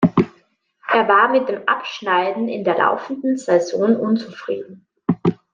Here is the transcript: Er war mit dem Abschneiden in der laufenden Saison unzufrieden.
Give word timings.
Er 0.91 1.07
war 1.07 1.29
mit 1.31 1.47
dem 1.47 1.67
Abschneiden 1.67 2.49
in 2.49 2.63
der 2.63 2.75
laufenden 2.79 3.37
Saison 3.37 3.95
unzufrieden. 3.97 4.87